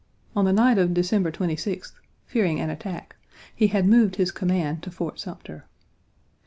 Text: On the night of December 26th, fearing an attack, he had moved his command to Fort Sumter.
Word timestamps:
On 0.35 0.45
the 0.45 0.51
night 0.51 0.79
of 0.79 0.95
December 0.95 1.31
26th, 1.31 1.91
fearing 2.25 2.59
an 2.59 2.71
attack, 2.71 3.17
he 3.55 3.67
had 3.67 3.85
moved 3.87 4.15
his 4.15 4.31
command 4.31 4.81
to 4.81 4.89
Fort 4.89 5.19
Sumter. 5.19 5.65